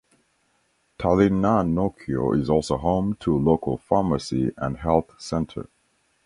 Tallinnanaukio 0.97 2.35
is 2.35 2.49
also 2.49 2.75
home 2.77 3.13
to 3.19 3.37
local 3.37 3.77
pharmacy 3.77 4.51
and 4.57 4.77
health 4.77 5.13
center. 5.21 5.69